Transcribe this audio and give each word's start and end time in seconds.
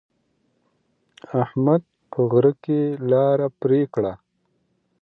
احمد 1.41 1.81
په 2.11 2.19
غره 2.31 2.53
کې 2.63 2.79
لاره 3.11 3.47
پرې 3.61 3.81
کړه. 3.93 4.13